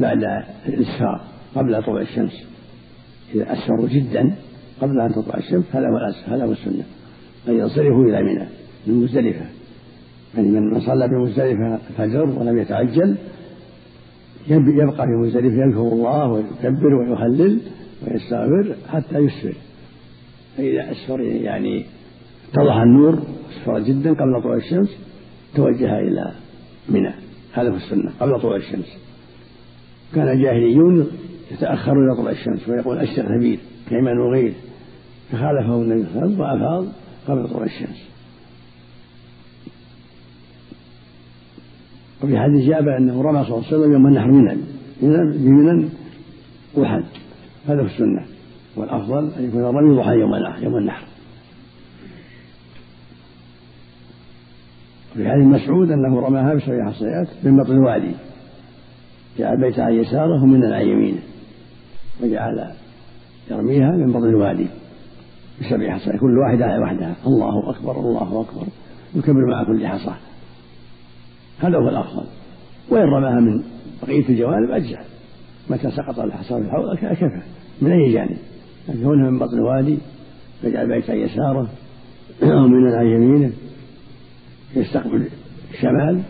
بعد 0.00 0.24
الإسفار 0.66 1.24
قبل 1.54 1.82
طلوع 1.82 2.00
الشمس. 2.00 2.46
إذا 3.34 3.52
أسفروا 3.52 3.88
جدا 3.88 4.34
قبل 4.80 5.00
أن 5.00 5.12
تطلع 5.12 5.38
الشمس 5.38 5.64
هذا 5.72 5.86
هو 5.86 6.32
هذا 6.34 6.44
هو 6.44 6.52
السنة. 6.52 6.84
أن 7.48 7.58
ينصرفوا 7.58 8.04
إلى 8.04 8.22
منى 8.22 8.48
من 8.86 9.00
يعني 10.34 10.48
من 10.50 10.80
صلى 10.80 11.08
بمزدلفة 11.08 11.78
الفجر 11.90 12.24
ولم 12.24 12.58
يتعجل 12.58 13.16
يبقى 14.48 15.06
في 15.06 15.12
مزدلفة 15.22 15.56
يذكر 15.66 15.80
الله 15.80 16.26
ويكبر 16.32 16.94
ويهلل 16.94 17.60
ويستغفر 18.06 18.76
حتى 18.88 19.18
يسفر. 19.18 19.54
فإذا 20.56 20.90
أسفر 20.90 21.20
يعني 21.20 21.84
اتضح 22.52 22.76
النور 22.76 23.18
أسفر 23.50 23.78
جدا 23.78 24.10
قبل 24.10 24.42
طلوع 24.42 24.56
الشمس 24.56 24.96
توجه 25.54 25.98
إلى 25.98 26.32
منى. 26.88 27.12
هذا 27.52 27.70
في 27.70 27.76
السنة 27.76 28.12
قبل 28.20 28.40
طلوع 28.40 28.56
الشمس. 28.56 28.98
كان 30.14 30.28
الجاهليون 30.28 31.06
يتأخرون 31.52 32.06
إلى 32.06 32.16
طلوع 32.16 32.30
الشمس 32.30 32.68
ويقول 32.68 32.98
أشتر 32.98 33.36
نبيل 33.36 33.58
كيما 33.88 34.12
نغير 34.12 34.52
فخالفه 35.32 35.74
النبي 35.82 36.04
صلى 36.14 36.24
الله 36.24 36.46
عليه 36.46 36.64
وسلم 36.64 36.64
وأفاض 36.64 36.92
قبل 37.28 37.48
طلوع 37.48 37.64
الشمس. 37.64 38.11
وفي 42.22 42.38
حديث 42.38 42.68
جابر 42.68 42.96
أنه 42.96 43.22
رمى 43.22 43.44
صلى 43.44 43.54
الله 43.56 43.66
عليه 43.66 43.76
وسلم 43.76 43.92
يوم 43.92 44.06
النحر 44.06 44.30
منى 44.30 44.56
بمنى 45.38 45.88
وحد 46.76 47.04
هذا 47.66 47.82
في 47.82 47.92
السنة. 47.94 48.24
والأفضل 48.76 49.30
أن 49.38 49.44
يكون 49.44 49.60
الرمي 49.60 49.96
ضحى 49.96 50.14
يوم 50.14 50.34
النحر 50.34 50.62
يوم 50.62 50.76
النحر. 50.76 51.04
وفي 55.12 55.30
حديث 55.30 55.46
مسعود 55.46 55.90
أنه 55.90 56.20
رماها 56.20 56.54
بسبع 56.54 56.90
حصيات 56.90 57.28
من 57.44 57.56
بطن 57.56 57.72
الوادي 57.72 58.14
جعل 59.38 59.54
البيت 59.54 59.78
عن 59.78 59.92
يساره 59.92 60.42
ومن 60.42 60.64
عن 60.64 60.82
يمينه. 60.82 61.20
وجعل 62.22 62.70
يرميها 63.50 63.90
من 63.90 64.12
بطن 64.12 64.28
الوادي. 64.28 64.66
بسبع 65.60 65.98
حصيات 65.98 66.20
كل 66.20 66.38
واحدة 66.38 66.66
على 66.66 66.82
وحدها. 66.82 67.16
الله 67.26 67.70
أكبر 67.70 68.00
الله 68.00 68.40
أكبر. 68.40 68.66
يكبر 69.14 69.46
مع 69.46 69.64
كل 69.64 69.86
حصى. 69.86 70.14
هذا 71.62 71.78
هو 71.78 71.88
الأفضل. 71.88 72.26
وإن 72.88 73.02
رماها 73.02 73.40
من 73.40 73.62
بقية 74.02 74.28
الجوانب 74.28 74.70
أجزع 74.70 75.02
متى 75.70 75.90
سقط 75.90 76.18
الحصى 76.18 76.48
في 76.48 76.60
الحوض 76.60 76.96
كفى 76.96 77.42
من 77.80 77.92
أي 77.92 78.12
جانب؟ 78.12 78.38
لكن 78.88 79.08
من 79.08 79.38
بطن 79.38 79.54
الوادي 79.54 79.98
يجعل 80.64 80.84
البيت 80.84 81.10
عن 81.10 81.16
يساره 81.16 81.68
ومن 82.42 82.94
عن 82.94 83.06
يمينه. 83.06 83.52
يستقبل 84.76 85.28
الشمال. 85.74 86.22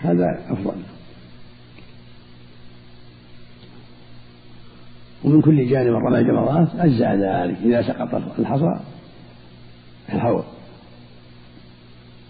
هذا 0.00 0.26
أفضل. 0.48 0.82
ومن 5.24 5.42
كل 5.42 5.68
جانب 5.68 5.94
رمى 5.94 6.18
الجمرات 6.18 6.68
أجزأ 6.78 7.14
ذلك 7.14 7.56
إذا 7.64 7.82
سقط 7.82 8.14
الحصى 8.38 8.80
في 10.06 10.14
الحوض. 10.14 10.44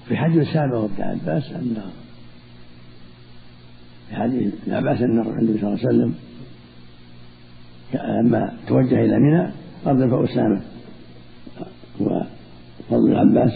في 0.09 0.16
حديث 0.16 0.49
سابق 0.49 0.85
ابن 0.85 1.02
عباس 1.02 1.52
أنه 1.52 1.85
في 4.09 4.16
حديث 4.16 4.52
ابن 4.62 4.75
عباس 4.75 5.02
أن 5.02 5.21
النبي 5.21 5.59
صلى 5.59 5.68
الله 5.68 5.78
عليه 5.78 5.88
وسلم 5.88 6.14
لما 7.94 8.52
توجه 8.68 9.04
إلى 9.04 9.18
منى 9.18 9.50
أردف 9.87 10.30
أسامة 10.30 10.61
وفضل 12.00 13.12
العباس 13.12 13.52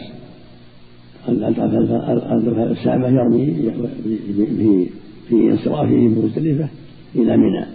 أردف 1.29 2.59
أسامة 2.59 3.09
يرمي 3.09 3.73
في 4.35 4.87
في 5.29 5.51
انصرافه 5.51 5.91
من 5.91 6.25
مزدلفة 6.25 6.69
إلى 7.15 7.37
منى. 7.37 7.67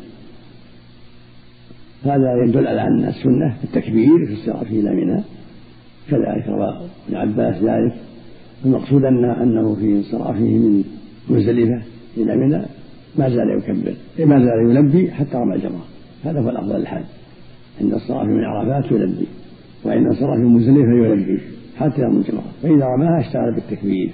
هذا 2.04 2.44
يدل 2.48 2.68
على 2.68 2.82
أن 2.82 3.06
السنة 3.06 3.58
التكبير 3.64 4.26
في 4.26 4.32
انصرافه 4.32 4.72
إلى 4.72 4.90
منى 4.90 5.24
كذلك 6.10 6.48
روى 6.48 6.88
ابن 7.08 7.16
عباس 7.18 7.56
ذلك. 7.56 7.94
المقصود 8.66 9.06
أن 9.06 9.26
أنه 9.26 9.76
في 9.76 9.96
انصرافه 9.96 10.40
من 10.40 10.84
مزدلفة 11.30 11.82
إلى 12.18 12.38
منى 12.38 12.66
ما 13.18 13.30
زال 13.30 13.50
يكبر 13.58 13.94
ما 14.26 14.40
زال 14.40 14.78
يلبي 14.78 15.12
حتى 15.12 15.38
رمى 15.38 15.56
الجمرة 15.56 15.86
هذا 16.24 16.40
هو 16.40 16.50
الأفضل 16.50 16.76
الحال. 16.76 17.04
عند 17.82 17.94
الصلاة 17.94 18.24
من 18.24 18.44
عرفات 18.44 18.92
يلبي 18.92 19.28
وعند 19.86 20.08
الصلاة 20.08 20.36
في 20.36 20.42
مزدلفة 20.42 20.92
يلبي 20.92 21.42
حتى 21.78 22.02
يرمي 22.02 22.18
الجمرة 22.18 22.44
فإذا 22.64 22.86
رماها 22.86 23.20
اشتغل 23.20 23.56
بالتكبير. 23.56 24.10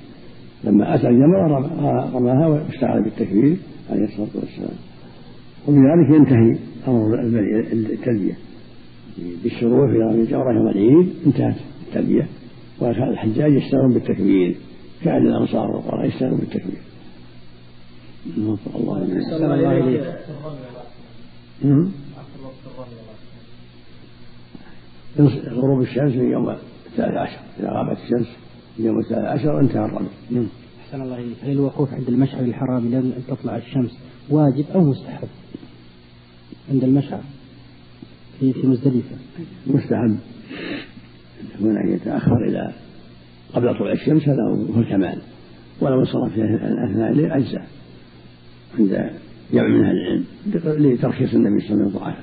لما 0.63 0.95
أتى 0.95 1.07
الجمرة 1.07 1.69
رماها 2.13 2.47
واشتغل 2.47 3.03
بالتكبير 3.03 3.57
عليه 3.89 4.03
الصلاة 4.03 4.27
والسلام. 4.35 4.77
وبذلك 5.67 6.15
ينتهي 6.15 6.59
أمر 6.87 7.19
التلبية. 7.73 8.33
بالشروع 9.43 9.87
في 9.87 9.97
رمي 9.97 10.21
الجمرة 10.21 10.53
يوم 10.53 10.67
العيد 10.67 11.09
انتهت 11.25 11.55
التلبية. 11.87 12.27
وكان 12.81 13.09
الحجاج 13.09 13.53
يشتغل 13.53 13.93
بالتكبير 13.93 14.57
كأهل 15.03 15.27
الأنصار 15.27 15.71
والقرى 15.71 16.07
يشتغلون 16.07 16.39
بالتكبير 16.39 16.81
وفق 18.37 18.75
الله 18.75 19.03
إليك 19.03 19.23
غروب 25.49 25.81
الشمس 25.81 26.13
من 26.13 26.31
يوم 26.31 26.49
الثالث 26.49 27.17
عشر 27.17 27.39
إذا 27.59 27.69
غابت 27.71 27.97
الشمس 28.03 28.27
من 28.79 28.85
يوم 28.85 28.99
الثالث 28.99 29.25
عشر 29.25 29.59
انتهى 29.59 29.85
الرمي. 29.85 30.07
أحسن 30.81 31.01
الله 31.01 31.17
إليك. 31.17 31.37
هل 31.43 31.51
الوقوف 31.51 31.93
عند 31.93 32.07
المشعر 32.07 32.41
الحرام 32.43 32.91
لأن 32.91 33.13
تطلع 33.27 33.57
الشمس 33.57 33.97
واجب 34.29 34.65
أو 34.75 34.81
مستحب؟ 34.81 35.27
عند 36.71 36.83
المشعر 36.83 37.21
في 38.39 38.53
في 38.53 38.67
مزدلفة. 38.67 39.15
مستحب. 39.67 40.17
يكون 41.55 41.77
أن 41.77 41.93
يتأخر 41.93 42.37
إلى 42.47 42.71
قبل 43.53 43.77
طلوع 43.77 43.91
الشمس 43.91 44.23
هذا 44.23 44.43
هو 44.75 44.79
الكمال. 44.79 45.17
ولو 45.81 45.99
انصرف 45.99 46.33
في 46.33 46.43
أثناء 46.89 47.11
الليل 47.11 47.31
أجزاء 47.31 47.67
عند 48.79 49.09
جمع 49.53 49.67
من 49.67 49.83
أهل 49.85 49.95
العلم 49.97 50.23
لترخيص 50.93 51.33
النبي 51.33 51.67
صلى 51.67 51.73
الله 51.83 52.03
عليه 52.03 52.15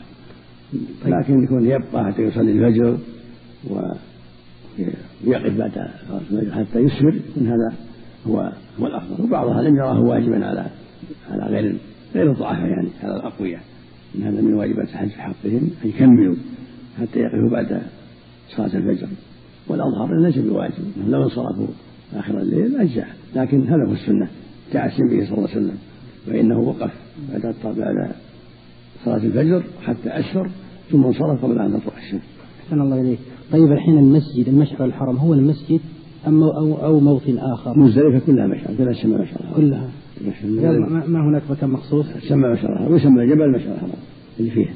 وسلم 1.02 1.18
لكن 1.20 1.44
يكون 1.44 1.66
يبقى 1.66 2.04
حتى 2.12 2.22
يصلي 2.22 2.52
الفجر 2.52 2.98
ويقف 5.26 5.56
بعد 5.58 5.70
حتى 6.52 6.78
يسفر 6.78 7.20
من 7.36 7.46
هذا 7.46 7.76
هو 8.26 8.52
هو 8.80 8.86
الأفضل. 8.86 9.24
وبعض 9.24 9.48
أهل 9.48 9.66
يراه 9.66 10.00
واجبا 10.00 10.46
على 10.46 10.66
على 11.30 11.44
غير 11.46 11.76
غير 12.14 12.30
الضعفاء 12.32 12.66
يعني 12.66 12.88
على 13.02 13.16
الاقوياء 13.16 13.60
إن 14.16 14.22
هذا 14.22 14.40
من 14.40 14.54
واجبات 14.54 14.88
الحج 14.88 15.08
في 15.08 15.20
حقهم 15.22 15.70
أن 15.84 15.88
يكملوا 15.88 16.36
حتى 17.00 17.18
يقفوا 17.20 17.50
بعد 17.50 17.82
صلاة 18.48 18.76
الفجر 18.76 19.08
والأظهر 19.68 20.20
ليس 20.20 20.38
بواجب 20.38 20.84
لو 21.08 21.22
انصرفوا 21.22 21.66
آخر 22.14 22.40
الليل 22.40 22.76
اجزع 22.76 23.06
لكن 23.36 23.62
هذا 23.62 23.88
هو 23.88 23.92
السنة 23.92 24.28
جاء 24.72 24.86
به 24.86 25.26
صلى 25.26 25.38
الله 25.38 25.48
عليه 25.50 25.56
وسلم 25.56 25.78
فإنه 26.26 26.58
وقف 26.58 26.90
بعد 27.32 27.54
بعد 27.64 28.12
صلاة 29.04 29.16
الفجر 29.16 29.64
حتى 29.82 30.08
أسفر 30.08 30.50
ثم 30.90 31.04
انصرف 31.04 31.44
قبل 31.44 31.58
أن 31.58 31.80
تطلع 31.80 31.98
الشمس. 31.98 32.22
أحسن 32.64 32.80
الله 32.80 33.00
إليك. 33.00 33.18
طيب 33.52 33.72
الحين 33.72 33.98
المسجد 33.98 34.48
المشعر 34.48 34.84
الحرام 34.84 35.16
هو 35.16 35.34
المسجد 35.34 35.80
أم 36.26 36.42
أو 36.42 36.84
أو 36.84 37.00
موطن 37.00 37.38
آخر؟ 37.38 37.78
مزدلفة 37.78 38.26
كلها 38.26 38.46
مشعر 38.46 38.74
كلها 38.78 38.92
تسمى 38.92 39.18
مشعر 39.18 39.40
كلها 39.56 39.90
ما 41.06 41.28
هناك 41.28 41.42
مكان 41.50 41.70
مخصوص؟ 41.70 42.06
تسمى 42.22 42.48
مشعر 42.48 42.92
ويسمى 42.92 43.26
جبل 43.26 43.52
مشعر 43.52 43.74
الحرام 43.74 44.13
اللي 44.40 44.50
فيه. 44.50 44.74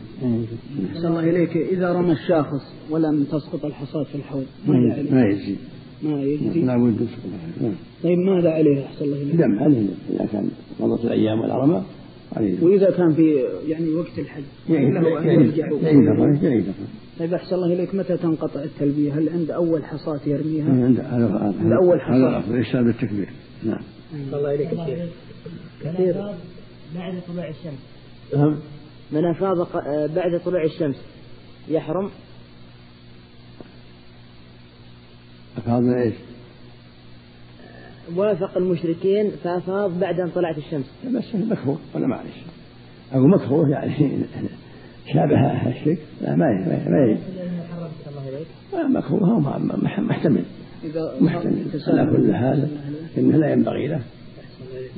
أحسن 0.93 1.07
الله 1.07 1.21
إليك 1.21 1.57
إذا 1.57 1.93
رمى 1.93 2.13
الشاخص 2.13 2.75
ولم 2.91 3.25
تسقط 3.25 3.65
الحصاة 3.65 4.05
في 4.05 4.15
الحوض 4.15 4.47
ما 4.67 4.75
يجزي. 5.25 5.57
ما 6.03 6.23
يجزي. 6.23 6.61
لا 6.61 6.77
بد 6.77 6.97
تسقط 6.97 7.73
طيب 8.03 8.19
ماذا 8.19 8.51
عليه؟ 8.51 8.87
أحسن 8.87 9.05
الله 9.05 9.23
إليك؟ 9.23 9.37
دم 9.37 9.59
عليه 9.59 9.87
إذا 10.11 10.27
كان 10.33 10.51
مضت 10.81 11.05
الأيام 11.05 11.41
ولا 11.41 11.57
رمى 11.57 11.83
وإذا 12.37 12.91
كان 12.91 13.15
في 13.15 13.45
يعني 13.69 13.95
وقت 13.95 14.19
الحج 14.19 14.43
له 14.69 15.19
أن 15.21 15.41
يرجع. 15.41 16.73
طيب 17.19 17.35
أحسن 17.35 17.57
الله 17.57 17.73
إليك 17.73 17.95
متى 17.95 18.17
تنقطع 18.17 18.63
التلبية؟ 18.63 19.19
هل 19.19 19.29
عند 19.29 19.51
أول 19.51 19.85
حصاة 19.85 20.21
يرميها؟ 20.27 20.69
عند 20.69 21.01
عند 21.01 21.73
أول 21.83 22.01
حصاة 22.01 22.17
هذا 22.17 22.29
الأفضل 22.29 22.61
يشتغل 22.61 22.85
بالتكبير 22.85 23.29
نعم. 23.65 23.81
الله 24.33 24.55
إليك 24.55 24.69
كثير. 24.69 25.09
كثير 25.85 26.15
بعد 26.95 27.15
طلوع 27.29 27.49
الشمس. 27.49 27.79
نعم 28.37 28.57
من 29.13 29.25
أفاض 29.25 29.57
بعد 30.15 30.41
طلوع 30.45 30.65
الشمس. 30.65 30.97
يحرم؟ 31.69 32.11
أفاض 35.59 35.83
من 35.83 35.95
إيش؟ 35.95 36.15
وافق 38.17 38.57
المشركين 38.57 39.31
فأفاض 39.45 40.01
بعد 40.01 40.21
أن 40.21 40.31
طلعت 40.31 40.59
الشمس. 40.59 40.91
بس 41.15 41.35
مكروه 41.35 41.79
ولا 41.95 42.07
معلش. 42.07 42.37
أقول 43.13 43.31
مكروه 43.31 43.71
يعني 43.71 44.21
شابه 45.15 45.69
الشرك؟ 45.71 45.99
لا 46.21 46.37
ما 46.37 46.47
ما 46.89 47.07
يجب 47.11 47.21
مكروه 48.73 49.39
محتمل. 50.03 50.45
محتمل. 51.21 51.65
على 51.89 52.17
كل 52.17 52.35
حال 52.35 52.69
إنه 53.19 53.37
لا 53.37 53.53
ينبغي 53.53 53.87
له 53.87 54.01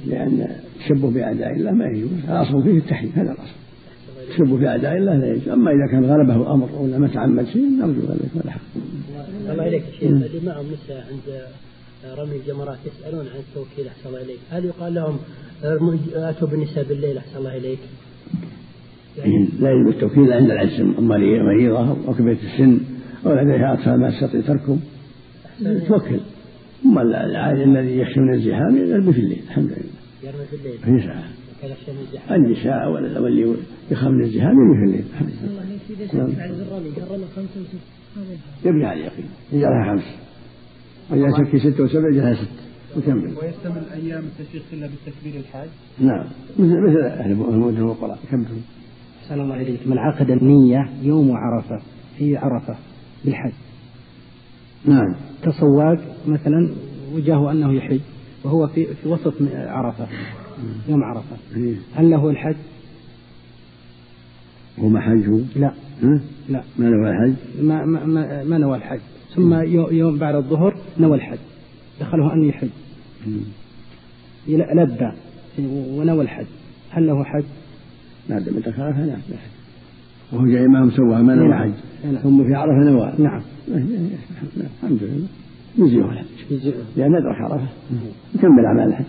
لأن 0.07 0.57
التشبه 0.77 1.11
بأعداء 1.11 1.53
الله 1.53 1.71
ما 1.71 1.85
يجوز. 1.85 2.11
الأصل 2.29 2.63
فيه 2.63 2.79
التحريم 2.79 3.13
هذا 3.17 3.33
الأصل. 3.33 3.70
التشبه 4.31 4.57
باعداء 4.59 4.97
الله 4.97 5.17
لا 5.17 5.27
يجوز. 5.27 5.49
أما 5.49 5.71
إذا 5.71 5.87
كان 5.91 6.05
غلبه 6.05 6.37
الأمر 6.37 6.69
ولا 6.73 6.99
ما 6.99 7.09
تعمد 7.09 7.47
شيء 7.47 7.63
نرجو 7.63 8.01
ذلك. 8.01 8.31
ولا 8.35 8.51
حق. 8.51 8.61
الله 9.51 9.69
إليك 9.69 9.83
شيخ. 9.99 10.11
اللي 10.11 10.41
معهم 10.47 10.67
نساء 10.67 11.07
عند 11.11 11.27
رمي 12.19 12.37
الجمرات 12.37 12.79
يسألون 12.87 13.27
عن 13.27 13.41
التوكيل 13.49 13.87
أحسن 13.89 14.09
الله 14.09 14.23
إليك. 14.23 14.39
هل 14.51 14.65
يقال 14.65 14.95
لهم 14.95 15.19
أتوا 16.15 16.49
بالنساء 16.49 16.85
بالليل 16.85 17.19
أحسن 17.19 17.39
الله 17.39 17.57
إليك؟ 17.57 17.79
يعني 19.19 19.49
لا 19.61 19.71
يجب 19.71 19.89
التوكيل 19.89 20.33
عند 20.33 20.51
العجز. 20.51 20.81
مريضة 20.99 22.09
أو 22.09 22.15
كبيرة 22.15 22.39
السن 22.53 22.81
أو 23.27 23.33
لديها 23.33 23.73
أطفال 23.73 24.01
ما 24.01 24.11
تستطيع 24.11 24.41
تركهم 24.41 24.81
توكل 25.89 26.21
أما 26.85 27.03
العادي 27.03 27.65
الذي 27.65 27.99
يخشى 27.99 28.21
من 28.21 28.35
الزحام 28.35 28.77
يرمي 28.77 29.13
في 29.13 29.21
الليل 29.21 29.43
الحمد 29.49 29.65
لله. 29.65 29.77
يرمي 30.23 30.45
في 30.51 30.57
الليل. 30.57 31.01
في 31.01 31.07
ساعة 31.07 31.25
النساء 32.31 32.91
واللي 32.91 33.57
يخاف 33.91 34.11
من 34.11 34.25
الزحام 34.25 34.55
يرمي 34.61 34.77
في 34.77 34.85
الليل 34.85 35.05
الحمد 35.13 35.31
لله 35.43 35.63
يبني 38.65 38.87
على 38.87 39.01
اليقين. 39.01 39.29
يجعلها 39.53 39.93
خمس. 39.93 40.05
وإذا 41.11 41.27
شك 41.39 41.57
ستة 41.57 41.85
وسبع 41.85 42.09
يجعلها 42.13 42.35
ست. 42.35 42.49
وكمل 42.97 43.35
ويستمر 43.43 43.83
أيام 43.95 44.25
التشريق 44.25 44.63
إلا 44.73 44.87
بالتكبير 44.87 45.41
الحاج. 45.41 45.69
نعم. 46.01 46.27
مثل 46.59 46.81
مثل 46.89 47.01
أهل 47.01 47.33
المدن 47.33 47.83
والقرى 47.83 48.17
كمل 48.31 48.47
أحسن 49.23 49.41
الله 49.41 49.57
إليك. 49.57 49.87
من 49.87 49.99
عقد 49.99 50.31
النية 50.31 50.91
يوم 51.03 51.33
عرفة 51.33 51.83
في 52.19 52.37
عرفة 52.37 52.77
بالحج. 53.25 53.53
نعم. 54.85 55.17
كصواق 55.43 56.17
مثلا 56.27 56.71
وجهه 57.15 57.53
أنه 57.53 57.73
يحج 57.73 58.01
وهو 58.45 58.67
في 58.67 58.87
في 58.95 59.09
وسط 59.09 59.35
عرفة. 59.53 60.07
يوم 60.89 61.05
عرفة. 61.05 61.37
إيه. 61.57 61.75
هل 61.95 62.11
له 62.11 62.31
الحج؟ 62.31 62.57
هو 64.79 64.89
ما 64.89 65.01
حجه؟ 65.01 65.39
لا؟ 65.57 65.73
لا. 66.49 66.63
ما 66.79 66.89
نوى 66.91 67.11
الحج؟ 67.11 67.35
ما 67.63 67.85
ما 67.85 68.05
ما, 68.05 68.45
ما 68.45 68.59
نوى 68.59 68.77
الحج. 68.77 69.01
ثم 69.35 69.55
يوم 69.91 70.19
بعد 70.19 70.35
الظهر 70.35 70.77
نوى 70.99 71.17
الحج. 71.17 71.39
دخله 72.01 72.33
أن 72.35 72.45
يحج. 72.45 72.69
لبى. 74.49 75.13
ونوى 75.59 76.23
الحج. 76.23 76.47
هل 76.91 77.07
له 77.07 77.25
حج؟ 77.25 77.45
ما 78.31 78.39
دام 78.39 78.59
دخلها 78.59 78.93
فلا. 78.93 79.17
وهو 80.33 80.47
جاي 80.47 80.67
معهم 80.67 80.91
سواها 80.91 81.23
ما 81.23 81.35
نوى 81.35 81.55
حج 81.55 81.73
ثم 82.23 82.45
في 82.45 82.55
عرفة 82.55 82.91
نوى. 82.91 83.13
نعم. 83.19 83.43
الحمد 83.69 85.03
لله. 85.03 85.27
يجزيه 85.79 86.05
الحج. 86.05 86.27
لأن 86.97 87.15
أدرك 87.15 87.37
عرفه 87.41 87.69
يكمل 88.35 88.65
أعمال 88.67 88.89
الحج. 88.89 89.05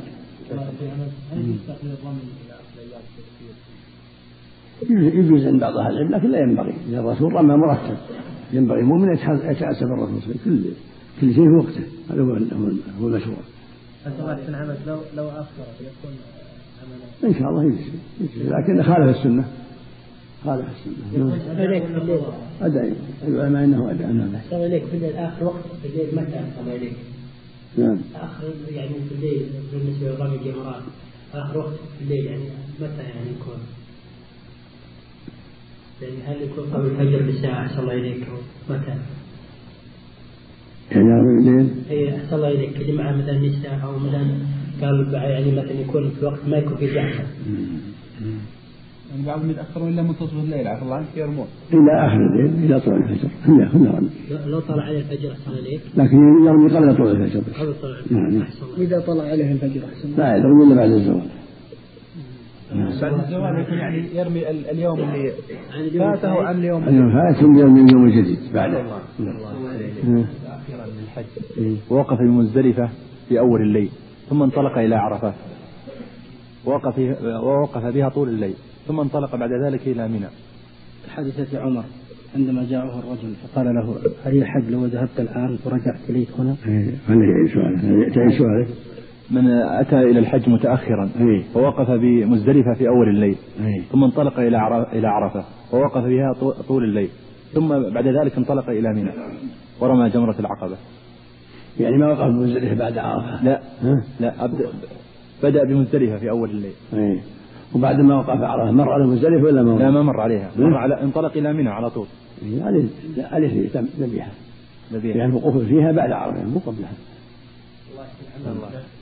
يجوز 4.89 5.45
عند 5.45 5.62
بعض 5.62 5.77
أهل 5.77 5.91
العلم 5.91 6.15
لكن 6.15 6.32
لا 6.32 6.39
ينبغي. 6.39 6.73
إذا 6.89 6.99
الرسول 6.99 7.34
رمى 7.34 7.56
مرتب 7.56 7.97
ينبغي 8.54 8.80
المؤمن 8.80 9.13
يتاسى 9.13 9.86
بالرسول 9.86 10.34
كل 10.45 10.63
كل 11.21 11.34
شيء 11.34 11.43
في 11.43 11.56
وقته. 11.58 11.84
هذا 12.10 12.21
هو 12.21 12.34
هو 13.01 13.08
المشروع. 13.08 13.38
في 14.04 14.49
العمل 14.49 14.77
لو 14.88 14.99
لو 15.15 15.30
اخر 15.30 15.63
يكون 15.82 16.12
إن 17.23 17.34
شاء 17.34 17.49
الله 17.49 17.63
يجزي 17.63 17.91
لكن 18.49 18.84
خالف 18.84 19.17
السنة. 19.17 19.45
خالف 20.45 20.65
السنة. 20.88 21.38
أدعي. 22.62 22.93
العلماء 23.27 23.63
انه 23.63 23.91
نعم 23.91 24.41
صلى 24.49 24.65
إليك 24.65 24.84
في 24.84 24.95
الليل 24.97 25.15
اخر 25.15 25.45
وقت 25.45 25.63
في 25.82 25.88
الليل 25.88 26.15
متى 26.15 26.41
صلى 26.60 26.75
إليك؟ 26.75 26.93
نعم. 27.77 27.97
اخر 28.15 28.53
يعني 28.71 28.93
في 29.10 29.15
الليل 29.15 29.45
بالنسبة 29.73 30.07
الجمرات 30.36 30.84
آخر 31.34 31.57
وقت 31.57 31.73
في 31.73 32.03
الليل 32.03 32.25
يعني 32.25 32.43
متى 32.79 33.03
يعني 33.03 33.29
يكون؟ 33.39 33.60
يعني 36.01 36.23
هل 36.23 36.41
يكون 36.41 36.69
قبل 36.73 36.86
الفجر 36.86 37.31
بساعة؟ 37.31 37.65
أحسن 37.65 37.79
الله 37.79 37.93
إليك. 37.93 38.27
أو 38.27 38.38
متى؟ 38.69 38.95
يعني 40.91 41.10
رمي 41.10 41.39
الليل؟ 41.39 41.69
اي 41.89 42.15
أحسن 42.15 42.36
الله 42.36 42.47
إليك. 42.47 42.77
اللي 42.77 42.93
معه 42.93 43.15
مثلا 43.15 43.39
نساء 43.39 43.79
أو 43.84 43.99
مثلا 43.99 44.38
قال 44.81 45.13
يعني 45.13 45.51
مثلا 45.51 45.81
يكون 45.81 46.10
في 46.10 46.25
وقت 46.25 46.45
ما 46.47 46.57
يكون 46.57 46.77
في 46.77 46.88
زحمة. 46.88 47.25
يعني 49.12 49.26
بعضهم 49.26 49.50
يتأخرون 49.50 49.89
إلا 49.89 50.02
منتصف 50.02 50.34
الليل 50.34 50.67
عفى 50.67 50.84
الله 50.84 50.95
عنك 50.95 51.08
يرمون. 51.15 51.47
إلى 51.74 52.06
آخر 52.06 52.15
الليل 52.15 52.65
إلى 52.65 52.80
طلوع 52.80 52.97
الفجر 52.97 53.30
كلها 53.45 53.69
كلها 53.74 53.91
رمي. 53.91 54.10
لو 54.45 54.60
طلع 54.60 54.84
عليه 54.84 55.00
الفجر 55.00 55.32
أحسن 55.32 55.52
عليك. 55.52 55.82
لكن 55.97 56.17
يرمي 56.45 56.69
قبل 56.76 56.95
طلوع 56.97 57.12
الفجر. 57.12 57.39
قبل 57.39 57.74
طلوع 57.82 58.00
الفجر. 58.00 58.17
نعم 58.17 58.32
نعم. 58.32 58.47
إذا 58.78 59.00
طلع 59.00 59.24
عليه 59.24 59.52
الفجر 59.52 59.82
أحسن. 59.86 60.10
لا 60.17 60.38
يرمي 60.38 60.63
إلا 60.63 60.76
بعد 60.76 60.89
الزوال. 60.89 61.28
بعد 63.02 63.13
الزوال 63.13 63.62
يكون 63.62 63.78
يعني 63.78 64.15
يرمي 64.15 64.50
اليوم 64.50 65.00
اللي 65.00 66.00
فاته 66.00 66.43
عن 66.43 66.58
اليوم 66.58 66.84
اليوم 66.84 67.12
فات 67.13 67.36
ثم 67.41 67.60
يرمي 67.60 67.82
اليوم 67.82 68.06
الجديد 68.06 68.39
بعده. 68.54 68.84
ووقف 71.89 72.17
بمزدلفة 72.17 72.89
في 73.30 73.39
أول 73.39 73.62
الليل 73.62 73.89
ثم 74.30 74.43
انطلق 74.43 74.78
إلى 74.78 74.95
عرفة 74.95 75.34
ووقف 76.65 77.00
ووقف 77.24 77.86
بها 77.86 78.10
طول 78.10 78.30
الليل 78.30 78.56
ثم 78.91 78.99
انطلق 78.99 79.36
بعد 79.36 79.49
ذلك 79.51 79.88
إلى 79.88 80.08
منى 80.08 80.27
حادثة 81.15 81.60
عمر 81.60 81.84
عندما 82.36 82.65
جاءه 82.69 82.99
الرجل 82.99 83.34
فقال 83.43 83.65
له 83.65 83.95
هل 84.25 84.38
يحج 84.38 84.69
لو 84.69 84.86
ذهبت 84.86 85.19
الآن 85.19 85.58
ورجعت 85.65 86.10
إليك 86.10 86.27
هنا؟ 86.39 86.56
سؤاله؟ 87.54 88.10
تعيد 88.10 88.38
سؤاله؟ 88.38 88.67
من 89.32 89.47
أتى 89.51 89.99
إلى 89.99 90.19
الحج 90.19 90.49
متأخرا 90.49 91.10
إيه. 91.19 91.43
ووقف 91.56 91.91
بمزدلفة 91.91 92.73
في 92.73 92.88
أول 92.88 93.10
الليل 93.10 93.36
إيه. 93.65 93.82
ثم 93.91 94.04
انطلق 94.04 94.39
إلى 94.39 94.86
إلى 94.93 95.08
عرفة 95.08 95.45
ووقف 95.73 96.04
بها 96.04 96.34
طول 96.67 96.84
الليل 96.84 97.10
ثم 97.54 97.67
بعد 97.93 98.08
ذلك 98.08 98.38
انطلق 98.38 98.69
إلى 98.69 98.93
منى 98.93 99.12
ورمى 99.80 100.10
جمرة 100.10 100.36
العقبة 100.39 100.77
يعني 101.80 101.97
ما 101.97 102.08
وقف 102.08 102.27
بمزدلفة 102.27 102.75
بعد 102.75 102.97
عرفة 102.97 103.43
لا 103.43 103.62
لا 104.19 104.45
أبدأ 104.45 104.69
بدأ 105.43 105.63
بمزدلفة 105.63 106.17
في 106.17 106.30
أول 106.30 106.49
الليل 106.49 106.73
إيه. 106.93 107.19
وبعد 107.75 107.99
ما 107.99 108.15
وقف 108.15 108.29
عرفة 108.29 108.71
مر 108.71 108.91
على 108.91 109.07
مزدلفة 109.07 109.43
ولا 109.43 109.63
ما 109.63 109.79
لا 109.79 109.91
ما 109.91 110.01
مر 110.01 110.21
عليها. 110.21 110.51
مر 110.55 110.77
على 110.77 111.01
انطلق 111.03 111.31
إلى 111.38 111.53
منى 111.53 111.69
على 111.69 111.89
طول. 111.89 112.07
عليه 112.43 112.88
عليه 113.17 113.69
ذبيحة. 113.99 114.31
ذبيحة. 114.91 115.17
يعني 115.19 115.31
الوقوف 115.31 115.57
فيها 115.57 115.91
بعد 115.91 116.12
عرفة 116.12 116.43
مو 116.43 116.60
قبلها. 116.60 116.93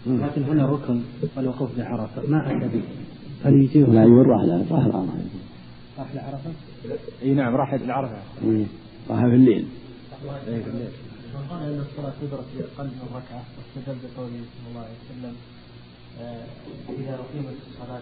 لكن 0.07 0.43
هنا 0.43 0.65
ركن 0.65 1.01
الوقوف 1.37 1.77
بعرفة 1.77 2.21
ما 2.27 2.47
أتى 2.47 2.77
به؟ 2.77 2.83
هل 3.45 3.53
يجيب؟ 3.53 3.93
لا 3.93 4.01
يقول 4.01 4.27
راح 4.27 4.41
راح 4.71 4.85
العرفة 4.85 5.13
راح 5.99 6.15
لعرفة؟ 6.15 6.51
إي 7.23 7.33
نعم 7.33 7.55
راح 7.55 7.73
لعرفة. 7.73 8.17
إيه. 8.43 8.65
راح 9.09 9.19
في 9.19 9.35
الليل. 9.35 9.65
إي 10.47 10.61
في 10.63 10.69
الليل. 10.69 10.89
من 11.35 11.41
قال 11.49 11.63
أن 11.63 11.79
الصلاة 11.79 12.13
تدرك 12.21 12.45
باقل 12.57 12.89
من 12.89 13.07
ركعة 13.15 13.43
واستدل 13.57 13.97
بقوله 14.03 14.29
صلى 14.29 14.69
الله 14.69 14.81
عليه 14.81 14.99
وسلم 15.05 15.35
إذا 16.89 17.13
أقيمت 17.13 17.57
الصلاة 17.71 18.01